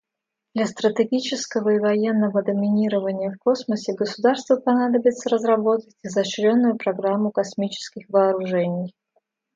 [0.55, 8.95] Для стратегического и военного доминирования в космосе государству понадобится разработать изощренную программу космических вооружений.